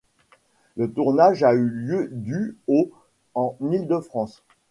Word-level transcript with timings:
Le 0.77 0.91
tournage 0.91 1.43
a 1.43 1.53
eu 1.53 1.67
lieu 1.69 2.09
du 2.11 2.57
au 2.65 2.91
en 3.35 3.55
Île-de-France. 3.61 4.41